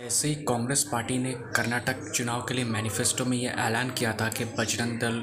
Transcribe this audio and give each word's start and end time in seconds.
ऐसे 0.00 0.28
ही 0.28 0.34
कांग्रेस 0.34 0.82
पार्टी 0.82 1.16
ने 1.18 1.32
कर्नाटक 1.56 2.10
चुनाव 2.10 2.40
के 2.40 2.54
लिए 2.54 2.64
मैनिफेस्टो 2.64 3.24
में 3.24 3.36
ये 3.36 3.48
ऐलान 3.60 3.90
किया 3.90 4.12
था 4.12 4.28
कि 4.28 4.44
बजरंग 4.58 4.98
दल 5.00 5.20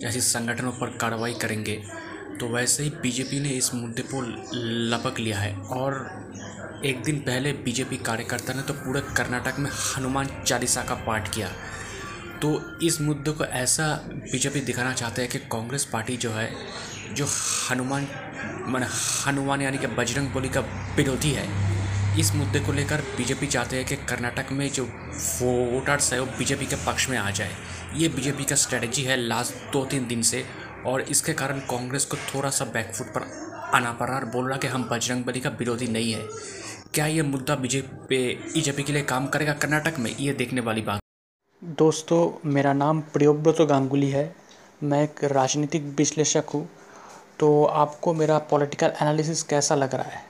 जैसे 0.00 0.20
संगठनों 0.20 0.72
पर 0.72 0.90
कार्रवाई 0.96 1.34
करेंगे। 1.34 1.74
तो 2.40 2.48
वैसे 2.48 2.82
ही 2.82 2.90
बीजेपी 2.90 3.40
ने 3.40 3.48
इस 3.48 3.74
मुद्दे 3.74 4.02
को 4.02 4.20
लपक 4.90 5.18
लिया 5.18 5.38
है 5.38 5.54
और 5.54 6.82
एक 6.84 7.02
दिन 7.02 7.18
पहले 7.18 7.52
बीजेपी 7.52 7.96
कार्यकर्ता 7.96 8.52
ने 8.52 8.62
तो 8.62 8.74
पूरे 8.74 9.00
कर्नाटक 9.16 9.58
में 9.58 9.70
हनुमान 9.70 10.28
चालीसा 10.46 10.82
का 10.82 10.94
पाठ 10.94 11.34
किया। 11.34 11.48
तो 12.42 12.78
इस 12.82 13.00
मुद्दे 13.00 13.30
को 13.30 13.44
ऐसा 13.44 13.92
बीजेपी 14.06 14.60
दिखाना 14.60 14.92
चाहते 14.92 15.22
हैं 15.22 15.30
कि 15.30 15.38
कांग्रेस 15.38 15.84
पार्टी 15.84 16.16
जो 16.16 16.30
है, 16.30 16.50
जो 17.14 17.26
हनुमान, 17.70 18.06
मान 18.68 18.86
हनुमान 19.26 19.62
यानी 19.62 19.78
कि 19.78 19.86
बजरंग 19.86 20.28
बोली 20.28 20.48
का 20.48 20.60
विरोधी 20.96 21.30
है 21.30 21.69
इस 22.18 22.34
मुद्दे 22.34 22.60
को 22.60 22.72
लेकर 22.72 23.00
बीजेपी 23.16 23.46
चाहते 23.46 23.76
हैं 23.76 23.84
कि 23.86 23.96
कर्नाटक 23.96 24.50
में 24.52 24.68
जो 24.70 24.84
वोटर्स 24.84 26.12
है 26.12 26.18
वो 26.20 26.26
बीजेपी 26.38 26.66
के 26.66 26.76
पक्ष 26.76 27.08
में 27.10 27.16
आ 27.18 27.30
जाए। 27.30 27.50
ये 27.96 28.08
बीजेपी 28.08 28.44
का 28.44 28.56
स्ट्रेटजी 28.56 29.02
है 29.02 29.16
लास्ट 29.16 29.72
दो 29.72 29.84
तीन 29.84 30.06
दिन 30.06 30.22
से, 30.22 30.44
और 30.86 31.00
इसके 31.00 31.32
कारण 31.32 31.58
कांग्रेस 31.60 32.04
को 32.04 32.16
थोड़ा 32.16 32.50
सा 32.50 32.64
बैकफुट 32.64 33.06
पर 33.06 33.26
आना 33.74 33.92
पड़ 33.92 34.08
रहा 34.08 34.16
और 34.18 34.24
बोल 34.24 34.48
रहा 34.48 34.58
कि 34.58 34.66
हम 34.66 34.88
बजरंग 34.92 35.24
बली 35.24 35.40
का 35.40 35.50
विरोधी 35.50 35.86
नहीं 35.88 36.12
है। 36.12 36.26
क्या 36.94 37.06
ये 37.06 37.22
मुद्दा 37.22 37.54
बीजेपी 37.56 38.18
बीजेपी 38.54 38.82
के 38.82 38.92
लिए 38.92 39.02
काम 39.02 39.26
करेगा 39.26 39.52
कर्नाटक 39.54 39.98
में? 39.98 40.14
ये 40.16 40.32
देखने 40.32 40.60
वाली 40.60 40.80
बात। 40.80 41.00
दोस्तों, 41.62 42.50
मेरा 42.50 42.72
नाम 42.72 43.00
प्रियोव्रत 43.12 43.60
गांगुली 43.68 44.10
है। 44.10 44.34
मैं 44.82 45.02
एक 45.04 45.24
राजनीतिक 45.24 45.94
विश्लेषक 45.98 46.50
हूँ। 46.54 46.68
तो 47.38 47.64
आपको 47.64 48.14
मेरा 48.14 48.38
पॉलिटिकल 48.50 48.92
एनालिसिस 49.02 49.42
कैसा 49.42 49.74
लग 49.74 49.94
रहा 49.94 50.10
है? 50.10 50.29